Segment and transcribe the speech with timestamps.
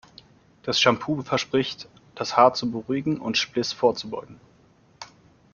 [0.63, 4.41] Das Shampoo verspricht das Haar zu beruhigen und Spliss vorzubeugen.